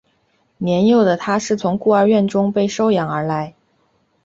[0.57, 3.53] 年幼的他是从孤儿院中被收养而来。